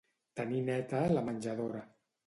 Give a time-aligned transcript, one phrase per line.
[0.39, 1.89] Tenir neta la menjadora.